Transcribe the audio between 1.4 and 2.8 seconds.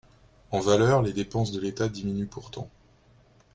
de l’État diminuent pourtant.